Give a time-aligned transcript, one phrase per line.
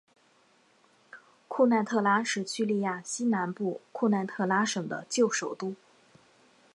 [1.47, 5.75] 库奈特拉是叙利亚西南部库奈特拉省的旧首都。